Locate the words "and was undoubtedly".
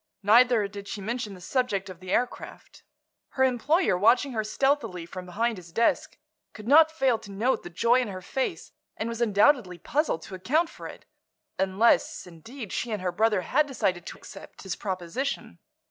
8.97-9.77